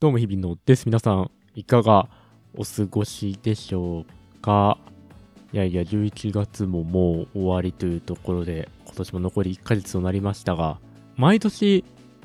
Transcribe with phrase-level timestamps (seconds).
[0.00, 0.86] どうも日々のです。
[0.86, 2.08] 皆さん、いかが
[2.56, 4.78] お過ごしでしょうか？
[5.52, 10.78] いやいや、11月ももう終わりというところで、今年も残り1ヶ月となりましたが、
[11.16, 11.84] 毎年、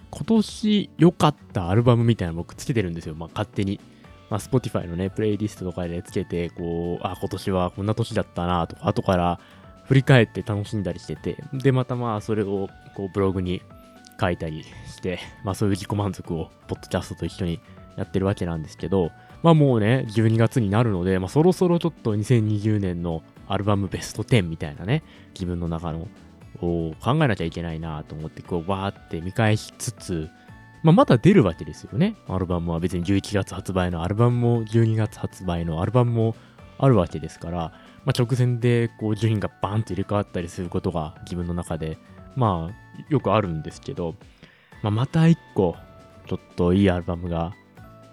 [0.09, 3.15] 今年良かったアルバムみたいなの僕つけてるんですよ。
[3.15, 3.81] まあ勝手に。
[4.29, 9.37] まあ Spotify のね、プレイリストとかでつけて、こう、あ、今年はこんな年だったなとか、後から
[9.83, 13.61] 振り返って楽しんだりしてて、で、またまあそれをこうブログに
[14.17, 14.63] 書いたり、
[15.43, 17.59] まあそういう自己満足をポッドキャストと一緒に
[17.97, 19.11] やってるわけなんですけど、
[19.43, 25.03] まあもうね、12月になるので、まあそろそろちょっと2020年のアルバムベスト10みたいなね、
[25.33, 26.07] 自分の中の
[26.61, 30.29] を考えなきゃいけないなと思って、こうわーって見返しつつ、
[30.83, 32.15] まあまだ出るわけですよね。
[32.27, 36.35] アルバムは別に11月発売のアルバムも12月発売のアルバムも
[36.77, 37.57] あるわけですから、
[38.05, 41.97] まあ直前でこう順位がバーンと入れ替わったりすることが自分の中で
[42.35, 44.15] まあ、よくあるんですけど、
[44.85, 45.75] まあ、また一個、
[46.27, 47.55] ちょっといいアルバムが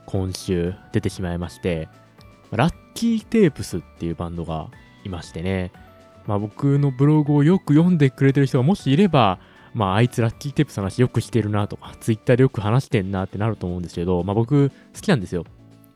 [0.07, 1.87] 今週出てしまいまして、
[2.51, 4.69] ラッキーテープスっていうバンドが
[5.05, 5.71] いましてね、
[6.27, 9.39] まあ僕のブログをよく読んでくれてる人がもしいれば、
[9.75, 15.45] まああいつラッキーテープスの話よくしてるなとか、ツイッターでよく話してんなってなると思うんですけど、まあ僕好きなんですよ。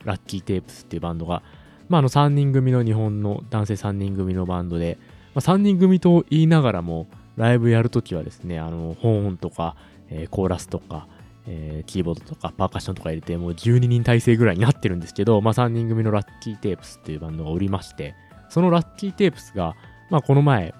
[0.05, 1.43] ラッキーテープスっていうバンドが。
[1.89, 4.98] まああの3人組の日本の男性3人組のバンドで、
[5.34, 7.06] まあ、3人組と言いながらも、
[7.39, 9.77] ライブやるときはですね、あの、ホーンとか、
[10.11, 11.09] えー、コーラスとか、
[11.47, 18.15] えー、キーボードとかパーカッションとか入れて、もう12人体制ぐらいになってるんですけど、まあ3人組のラッキーテープスっていうバンドがおりまして、
[18.49, 19.75] そのラッキーテープスが、
[20.11, 20.75] まあこの前、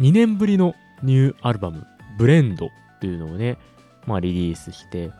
[0.00, 1.86] 2年ぶりのニューアルバム、
[2.18, 2.68] ブレンドっ
[3.00, 3.58] ていうのをね、
[4.06, 5.10] まあリリースして、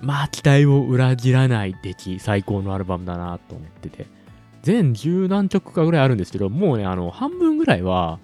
[0.00, 4.06] まあ期待を裏切らない出来、最高のアルバムだなと思ってて、
[4.62, 8.18] 全十何曲かぐらいあるんですけど、もうね、あの、半分ぐらいは、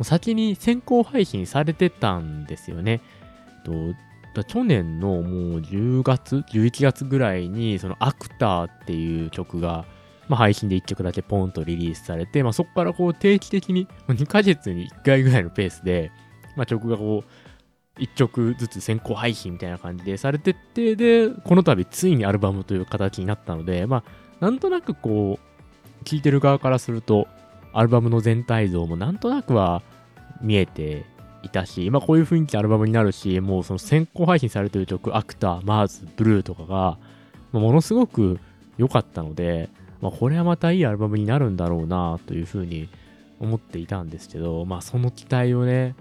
[0.00, 3.00] 先に先行配信されてたんですよね。
[3.62, 3.94] と
[4.44, 5.22] 去年のもう
[5.60, 9.84] 10月、11月ぐらいに、そのアクターっていう曲が、
[10.28, 16.10] まあ、配信で1曲だけポンとリリースされて、まあ、そこからこう定期的に2ヶ月に1回ぐらいのペースで、
[16.56, 24.04] まあ、曲がこう1曲ずつ先行配信みたいな感じでされてって、で、この度ついにアルバムという形になったので、まあ、
[24.40, 27.28] なんとなくこう、聴いてる側からすると、
[27.74, 29.82] アルバムの全体像もなんとなくは
[30.40, 31.06] 見えて
[31.42, 36.98] いたし、まあこういう雰囲気のアルバムになるし、もうその先行配信されてる曲、アクター、マーズ、ブルーとかが、
[37.52, 38.38] まあ、ものすごく
[38.78, 39.68] 良かったので、
[40.00, 42.88] まあこれはまたいいアルバムになるんだろうなというふうに
[43.40, 45.94] 思っていたんですけど、まあその期待をね、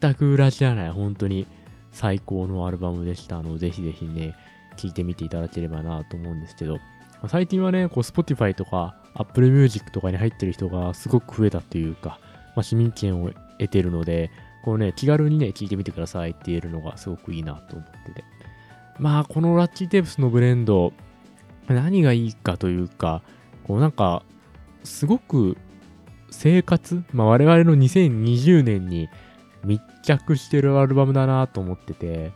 [0.00, 1.46] 全く裏切らない、本当に
[1.92, 4.34] 最高のアルバムでしたので、ぜひぜひね、
[4.76, 6.80] 聴いてみていただければなと思うんですけど、ま
[7.22, 12.18] あ、最近はね、こう Spotify とか Apple Music とかに入ってる人がすごく増えたっていうか、
[12.54, 14.30] まあ、市民権を得てるので、
[14.66, 18.24] このね、気軽にね、聞いてみてくださいって言えるのがすごくいいなと思ってて。
[18.98, 20.92] まあ、このラッキーテープスのブレンド、
[21.68, 23.22] 何がいいかというか、
[23.62, 24.24] こうなんか、
[24.82, 25.56] すごく
[26.32, 29.08] 生活、まあ我々の2020年に
[29.64, 32.32] 密着してるアルバムだなと思ってて、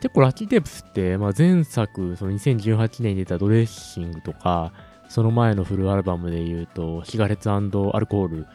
[0.00, 4.72] 結構ラッキーテープスって、まあ、前作、その2018年に出たドレッシングとか、
[5.10, 8.46] その前のフルアルバムで言うと、シガレツアルコール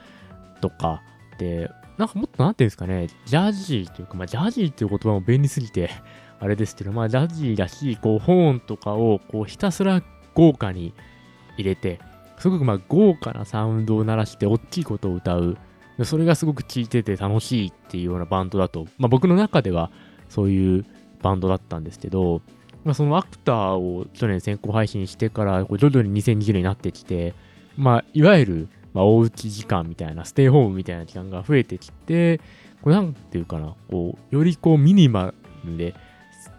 [0.62, 1.04] とか
[1.38, 5.90] で、なんかもっとなんていうんですかね、ジャージーというか、まあ、ジャージーっていう言葉も便利すぎて、
[6.40, 10.02] あれですけど、まあ、ジャージーだし、こう、ホーンとかを、こう、ひたすら
[10.34, 10.94] 豪華に
[11.58, 12.00] 入れて、
[12.38, 15.58] すごくまあ、豪華なサウンドを鳴らして、大きいことを歌う。
[16.04, 19.92] それがすごく聴いてて楽しいっていうようなバンドだと、まあ、僕の中では
[20.28, 20.86] そういう
[21.22, 22.42] バンドだったんですけど、
[22.84, 27.34] まあ、そのアクターを去年先行配信してから、徐々に2020年になってきて、
[27.78, 32.40] まあ、いわゆる、まあ、おうち時間みたいな、ステイホームみたいな時間が増えてきて、
[32.82, 35.34] これなんていうかな、こう、よりこうミニマ
[35.66, 35.96] ルで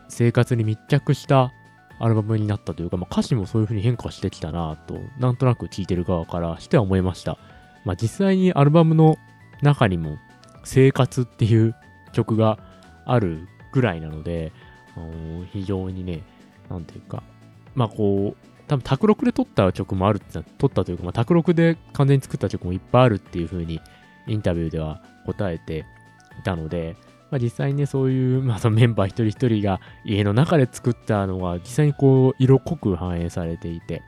[0.09, 1.53] 生活に密着した
[1.99, 7.39] アルバムになったというか、まあ、歌詞もそういう風に変化してきたなと、なんとなく聴いてる側からしては思いました。
[7.84, 9.17] まあ、実際にアルバムの
[9.62, 10.19] 中にも、
[10.65, 11.75] 生活っていう
[12.12, 12.59] 曲が
[13.05, 14.53] あるぐらいなので、
[14.97, 16.23] あの非常にね、
[16.71, 17.23] なんていうか、
[17.75, 23.81] まあこう、多分、卓録で撮った曲もあるって、撮ったというか、まあ、卓録で完全に作った曲もいっぱいあるっていう風に、
[24.27, 25.85] インタビューでは答えて
[26.41, 26.97] いたので、
[27.31, 34.03] まあ、実際にね、そういう、まあ、そのメンバー一人一人が家の中で作ったのが、実際にこう、色濃く反映されていて、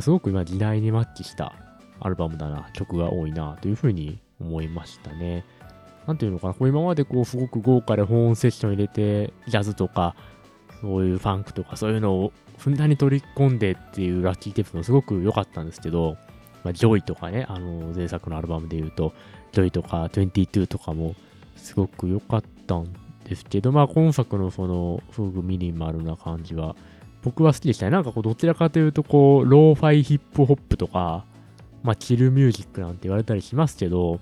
[0.00, 1.54] すごく今、時代にマッチした
[2.00, 5.44] アルバムだな、曲が多いな、という風に思いましたね。
[6.06, 10.16] なんていうのかな、こう今までこう、すごく豪華で保音セッション入れて、ジャズとか、
[10.80, 16.16] そういうファンクとかそういうのをふんだんに取り込んでっていうラッキーテープもすごく良かったんですけど、
[16.62, 19.12] まあ、 Joy とかね、あの、前作のアルバムで言うと、
[19.52, 21.14] Joy とか22とかも
[21.56, 22.92] すごく良かったん
[23.24, 26.76] ですけど、まあ今作のその、すごくミニマルな感じは
[27.22, 27.90] 僕は好きでしたね。
[27.90, 31.24] なんかこう、どちらかというと、こう、ローファイヒップホップとか、
[31.82, 34.20] まあ、チルミュージックなんて言われたりしますけど、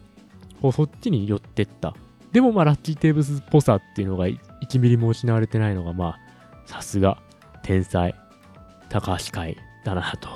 [0.61, 1.95] こう、そっちに寄ってった。
[2.33, 6.19] でも、まあ、ラッキーテーブスっぽさっていうのが1ミリも失われてないのが、まあ、
[6.67, 7.23] さすが、
[7.63, 8.15] 天才、
[8.89, 10.29] 高橋海だなと、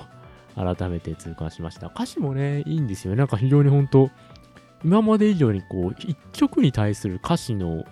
[0.55, 1.89] 改めて痛感しました。
[1.89, 3.19] 歌詞もね、いいんですよね。
[3.19, 4.11] なんか非常に本当
[4.85, 7.85] 今まで以上にこう、一曲に対する歌詞の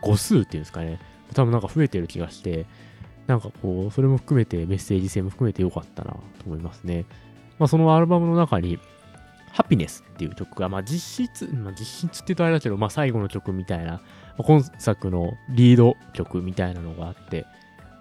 [0.00, 1.00] 語数っていうんですかね、
[1.34, 2.66] 多分なんか増えてる気がして、
[3.26, 7.06] なんかこう、それも含めてメッセージ性も含めてよかったなと思いますね。
[7.58, 8.78] まあそのアルバムの中に、
[9.52, 14.02] ハピネスっていう曲が、まあ実質、まあ実質って言うとあれだけど、まあ最後の曲みたいな、
[14.36, 17.46] ま、今作のリード曲みたいなのがあって、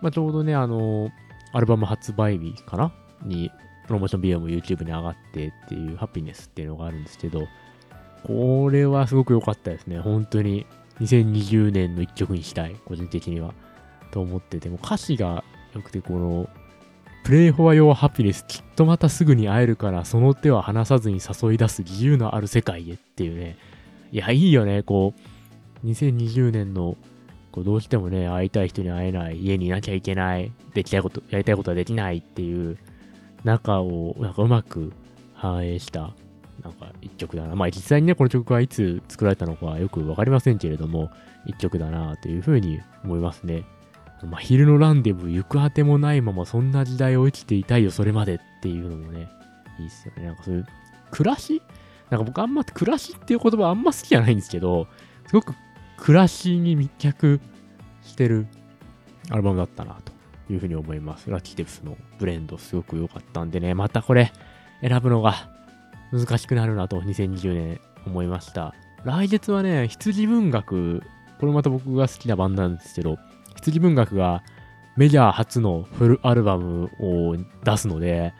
[0.01, 1.11] まあちょうどね、あの
[1.53, 2.91] アルバム発売日かな？
[3.23, 3.51] に、
[3.87, 7.47] プロモーションビデオも YouTube に上がってっていうハピネスっていうのがあるんですけど、
[8.23, 9.99] これはすごく良かったですね。
[9.99, 10.65] 本当に
[10.99, 13.53] 2020年の一曲にしたい、個人的には。
[14.11, 16.49] と思ってて、も歌詞が良くて、この、
[17.23, 23.57] プレイフォア用ハピネス、きっとまたすぐに会えるから、その手は離さずに誘い出す自由のある世界へっていうね。
[24.11, 25.13] いや、いいよね、こ
[25.83, 26.95] う、2020年の、
[27.53, 32.77] こうどうしてもね、会いたい人に会えない、家にいなきゃいけない、できたいこと、やりたいことはできないっていう
[33.43, 34.91] 中を、なんかうまく
[35.35, 36.15] 反映した
[36.63, 37.55] なんか一曲だな。
[37.55, 41.11] まあ実際にね、この曲はいつ作られたのかはよくわかりませんけれども、
[41.45, 43.63] 一曲だなというふうに思いますね。
[44.23, 49.27] まあ、昼のランデブ行くあてもないままそんな時代を生きていたいよ、それまでっていうのもね、
[49.79, 50.23] いいっすよね。
[50.23, 50.65] なんかそういう、
[51.11, 51.61] 暮らし？
[52.09, 54.87] なんか僕あんま暮らしっていう言葉あんま好きじゃないんですけど、
[55.27, 55.53] すごく
[55.97, 57.39] 暮らしに密着
[58.03, 58.47] してる
[59.29, 60.13] アルバムだったなと
[60.51, 61.29] いうふうに思います。
[61.29, 64.31] ラッキーデブスのブレンドすごく良かったんでね、またこれ
[64.81, 65.49] 選ぶのが
[66.11, 68.73] 難しくなるなと2020年思いました。
[69.03, 71.01] 来月はね、羊文学、
[71.39, 73.17] これまた僕が好きなバンドなんですけど、
[73.55, 74.43] 羊文学が
[74.95, 78.33] メジャー初のフルアルバムを出すので、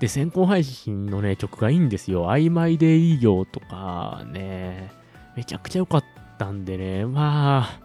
[0.00, 2.28] で、先行配信のね、曲がいいんですよ。
[2.28, 4.90] 曖昧でいいよとかね、
[5.36, 7.80] めちゃくちゃ良かったったんでね、まあ、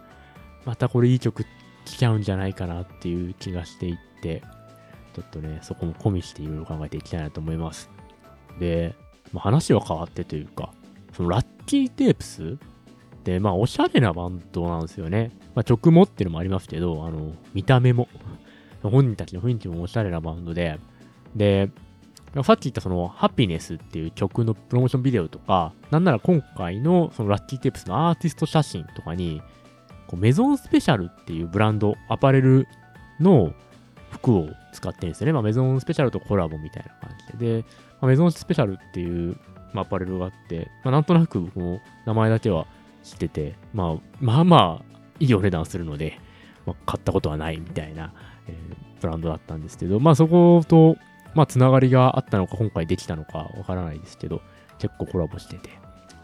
[0.64, 1.48] またこれいい曲聴
[1.84, 4.42] ちゃうんじゃないかなっていう気がしていって、
[5.14, 7.90] ちょっとね、そこも込みしていろいろ考えていきたいなと思います。
[8.58, 8.94] で、
[9.32, 10.72] まあ、話は変わってというか、
[11.16, 12.58] そのラッキーテープス
[13.16, 15.30] って、まあ、おしゃれなバンドなんですよね。
[15.54, 18.08] まあ、曲もっていうのもありますけど、あの、見た目も、
[18.82, 20.78] 本人たちの雰囲気もおしゃれなバンドで、
[21.34, 21.70] で、
[22.44, 29.42] さっき言ったその、ハピネスっていう曲のプロモーションビデオとか、なんなら今回のそのラッキーテープスのアーティスト写真とかに、
[30.06, 32.68] こうメゾンスペシャルっていうブランド、アパレル
[33.18, 33.52] の
[34.10, 35.32] 服を使ってるんですよね。
[35.32, 37.62] まあ、メゾンスペシャルとコラボみたいな感じで。
[37.62, 37.64] で、
[38.00, 39.36] まあ、メゾンスペシャルっていう、
[39.72, 42.66] まあ、アパレルがあって、まあ、なんとなく僕も名前だけは
[43.02, 46.18] 知ってて、まあ、まあまあ、いいお値段するので、
[46.66, 48.12] まあ、買ったことはないみたいな、
[48.46, 50.96] えー、ブランドだったんですけど、まあそこと、
[51.34, 54.42] まあつながりがあったのか、今回できたのかわからないですけど、
[54.78, 55.70] 結構コラボしてて。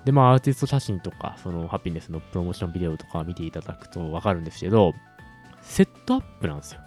[0.04, 4.94] で、まあアーティスト写真とか、そのハピネスのプロモーションビデオとか見ていただくとわかるんですけど、
[5.62, 6.80] セットアップなんですよ。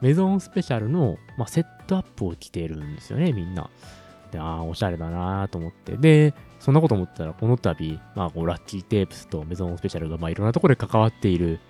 [0.00, 3.68] メゾンスペシャルの、まあ、セットアップを着てるんですよね、みんな。
[4.30, 5.96] で、ああ、おしゃれだなと思って。
[5.96, 11.60] で、そんなこと思ったら、この度、まあ、こうラッキーテープスとメゾンスペシャルが、まあ、いろんなところで関わっている、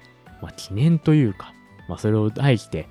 [0.40, 1.52] まあ、記念というか、
[1.88, 2.88] まあ、それを題して、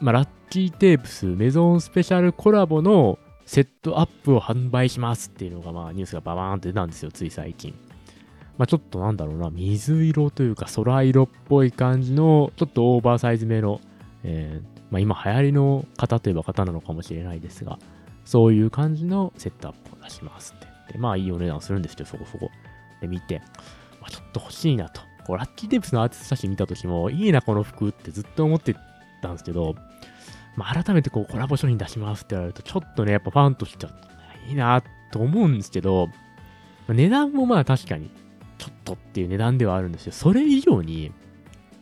[0.00, 7.72] まあ、ラッキーテープス、メゾンスペシャルコラボのセットアップを販売しますっていうのが、まあ、ニュースがババーンって出たんですよ、つい最近。
[8.58, 13.80] まあ、ちょっとなんだろうな、水色というか空色っぽい感じの、ちょっとオーバーサイズ目の、
[14.24, 17.78] えー、まあ、今流行りの型といえば型なのかもしれないですが、
[18.24, 22.50] そういう感じのセットアップを出しますって言って、まあいいお値段するんですけど、そこそこ。
[23.00, 23.40] で、見て、
[24.00, 25.00] まあ、ちょっと欲しいなと。
[25.28, 28.74] こうラッキーデープスのアーティスト写真見た時も、いいな、この服ってずっと思って
[29.22, 29.76] たんですけど、
[30.56, 33.92] まあ、改めてこうコラボ商品出しますって言われると、ちょっとね、やっぱファンとしては
[34.48, 36.08] いいなと思うんですけど、
[36.88, 38.10] 値段もまあ確かに、
[38.58, 40.12] ちょっとっていう値段ではあるんですよ。
[40.12, 41.12] それ以上に、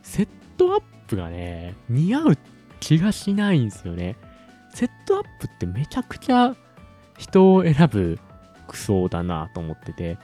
[0.03, 2.37] セットアップがね、似合う
[2.79, 4.15] 気がしないんですよね。
[4.73, 6.55] セットアップってめちゃくちゃ
[7.17, 8.19] 人を選ぶ
[8.67, 10.17] 服装だなと思ってて、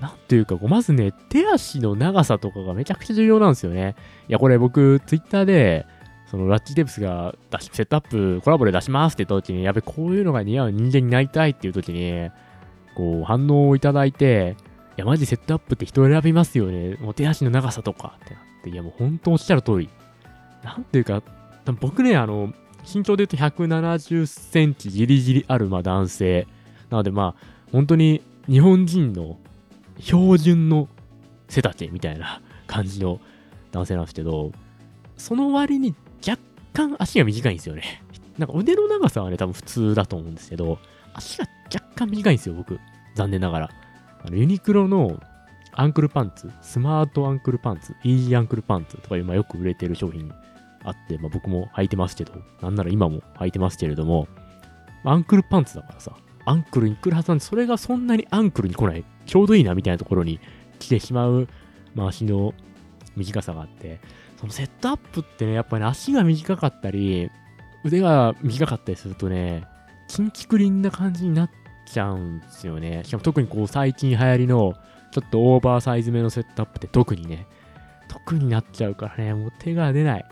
[0.00, 3.94] なんというか、まずね、手足の長さとかがめちゃくちゃ重要なんですよね。
[4.28, 5.86] いや、これ僕、ツイッターで、
[6.30, 12.30] そのラッチデブスが出し、セットアップコラボで出しますって言った時に、やべ、こういうのが似合う人間になりたいっていう時に、
[12.96, 14.56] こう、反応をいただいて、
[14.96, 16.96] いや、マジセットアップって人選びますよね。
[16.96, 19.88] もう手足の長さとかってなって、いや、もう本当おっしゃる通り。
[20.64, 21.22] なんていうか、
[21.80, 22.52] 僕ね、あの、
[22.82, 26.46] 身長で言うと170センチギリギリあるまあ男性。
[26.90, 29.38] なのでまあ、本当に日本人の
[29.98, 30.88] 標準の
[31.48, 33.20] 背丈みたいな感じの
[33.72, 34.52] 男性なんですけど、
[35.16, 35.94] その割に
[36.26, 36.40] 若
[36.72, 38.02] 干足が短いんですよね。
[38.38, 40.78] なんか腕の長さはね、多分普通だと思うんですけど、
[41.14, 42.78] 足が若干短いんですよ、僕。
[43.14, 43.70] 残念ながら。
[44.24, 45.20] あのユニクロの
[45.72, 50.32] アンクルパンツ、スマートアンクルパンツ、イージーアンクルパンツとか今よく売れてる商品
[50.84, 52.32] あって、まあ、僕も履いてますけど、
[52.62, 54.26] なんなら今も履いてますけれども、
[55.04, 56.12] アンクルパンツだからさ、
[56.46, 60.40] アンクルに来るはずなんで、それがそんなにアンクルに来ない、ちょうどいいなみたいなところに
[60.78, 61.48] 来てしまう、
[61.94, 62.54] まあ、足の
[63.16, 64.00] 短さがあって、
[64.38, 67.30] そのセットアップってね、やっぱり、ね、足が短かったり、
[67.84, 69.64] 腕が短かったりするとね、
[70.08, 71.50] キンキクリンな感じになっ
[71.86, 73.02] ちゃうんですよね。
[73.04, 74.74] しかも特にこう最近流行りの
[75.12, 77.46] ちょっとオーバーサイズ目のセットアップって特にね、
[78.08, 80.24] 特になっちゃうからね、もう手が出ない。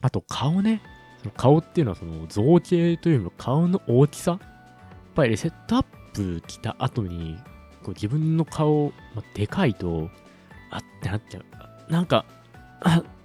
[0.00, 0.82] あと顔ね。
[1.18, 4.40] その顔っていうのはその造形というよりも顔の大きさやっ
[5.14, 7.36] ぱりセットアップ来た後に、
[7.82, 10.10] こう自分の顔、まあ、でかいと、
[10.70, 11.92] あってなっちゃう。
[11.92, 12.24] なんか、
[12.80, 13.02] あ、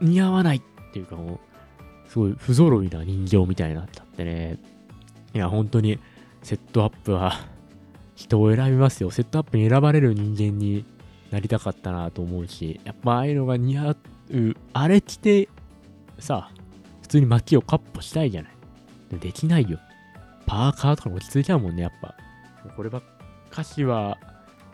[0.00, 0.62] 似合わないっ
[0.92, 4.58] ていうかもう、すごい不揃いな人形みたいになっちゃってね。
[5.34, 5.98] いや、本当に、
[6.42, 7.34] セットアップは
[8.14, 9.10] 人を選びますよ。
[9.10, 10.84] セットアップに選ばれる人間に
[11.30, 13.96] なりたかったなと思うし、やっぱああいうのが似合う、
[14.72, 15.48] あれ着て、
[16.18, 16.50] さ、
[17.02, 18.52] 普通に薪をカッポしたいじゃない。
[19.20, 19.78] できないよ。
[20.46, 22.14] パーカーとか落ち着いちゃうもんね、やっぱ。
[22.76, 23.02] こればっ
[23.50, 24.18] かしは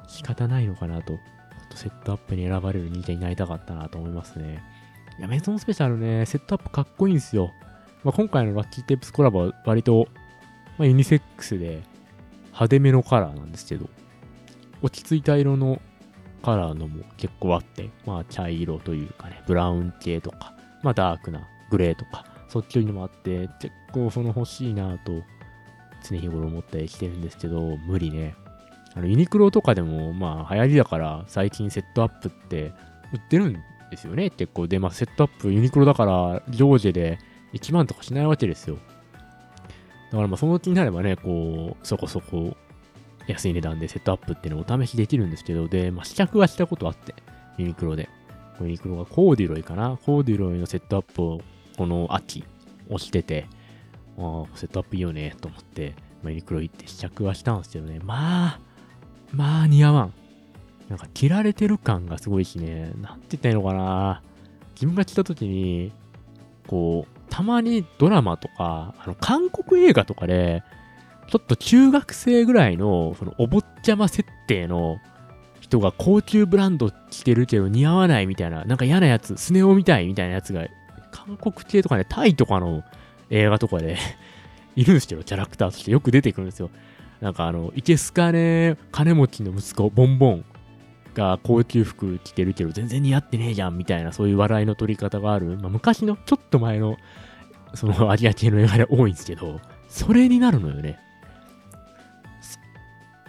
[0.09, 1.19] 仕方ないのかなと。
[1.75, 4.63] セットアップに選ばれる人間になりたかったなと思いますね。
[5.19, 7.53] いや、 MAISON SPECIAL ね、セットアップかっこいいんですよ。
[8.03, 10.09] まあ、今回の LUCKY TAPES コラボは割と
[10.79, 11.83] まあ、ユニセックスで
[12.47, 13.89] 派手めのカラーなんですけど、
[14.83, 15.81] 落ち着いた色の
[16.43, 25.23] カラーのも結構あって、まあ茶色というかね、ブラウン系とか、まあダークなグレーとか、そっちのもあって、結構その欲しいなと
[26.03, 28.35] 常日頃思ったりしてるんですけど、無理ね。
[28.97, 32.73] あのユニクロとかでもまあ流行りだから最近セットアップって
[33.13, 33.57] 売ってるん
[33.95, 34.67] ですよね、結構。
[34.67, 37.19] で、まあセットアップユニクロだから上下で
[37.53, 38.79] 1万とかしないわけですよ。
[40.11, 42.57] だからまあその気になればね、こう、そこそこ
[43.27, 47.15] 安い値段でセットアップっていうのをお試しできるんですけど、で、まあ試着はしたことあって、
[47.59, 48.09] ユニクロで。
[48.61, 49.99] ユニクロがコーデュロイかな？
[50.05, 51.41] コーデュロイのセットアップを
[51.77, 52.45] この秋
[52.89, 53.49] 押してて、
[54.17, 58.61] ああ、セットアップいいよね、と思って、まあ、ユニクロ行って試着はしたんですけどね、まあ、
[59.33, 60.15] まあ似合わん。
[60.89, 64.23] なんか着られてる感がすごいしね、なんて言ったらいいのかな。
[64.75, 65.93] 自分が着た時に、
[66.67, 70.63] こう、たまにドラマとか、あの、韓国映画とかで、
[71.29, 74.99] ちょっと中学生ぐらいの、その、お坊ちゃま設定の
[75.61, 80.67] 人が高級ブランド着てるけど似合わないみたいな、なんか嫌なやつ、スネ夫みたいみたいなやつが、
[81.11, 82.83] 韓国系とかね、タイとかの
[83.31, 83.97] 映画とかで
[84.77, 86.71] いるんですけど、キャラクターとしてよく出てくるんですよ。
[87.21, 90.45] なんかあの、いけすかね、金持ちの息子、ボンボン。
[91.15, 96.97] が高級服着てるけど全然似合ってねえじゃんみたいなそういう笑いの取り方がある、まあ、昔のちょっと前の
[97.75, 100.99] その アジア系の映画で多いんですけど、それになるのよね。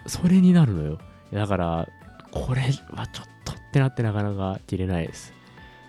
[0.06, 0.98] それになるのよ。
[1.32, 1.88] だから、
[2.30, 5.32] これはちょっとってなってなかなか切れないです。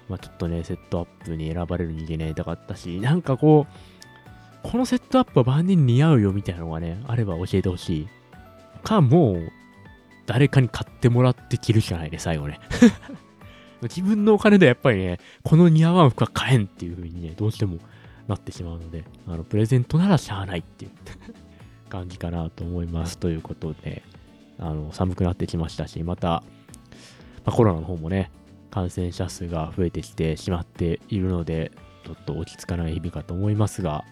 [0.10, 8.08] まあちょっとね、セットアップに選ばれる人間になりたかったし、なんかこう、このセットアップは万人に似合うよみたいなのがね、あれば教えてほしい。
[8.84, 9.52] か、もう、
[10.28, 12.60] 誰かに買ってもらって着るしかないね、最後ね。
[13.84, 17.78] 自分のお金でやっぱりね、この似合わん服は買えんっていう風にね、どうしても
[18.28, 20.92] なってしまうので、あの、プレゼントならしゃあないっていう
[21.90, 23.18] 感じかなと思います。
[23.18, 24.04] ということで、
[24.60, 26.44] あの、寒くなってきましたし、また、ま
[27.46, 28.30] あ、コロナの方もね、
[28.70, 31.72] 感染者数が増えてきてしまっているので、
[32.04, 34.04] ちょっと落ち着かない日々かと思いますが、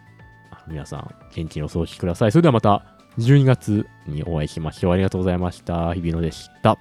[0.68, 2.32] 皆さん、元気にお過ごしください。
[2.32, 4.94] それではまた12月にお会いしましょう。
[4.94, 5.94] ありがとうございました。
[5.94, 6.78] 日比野でした。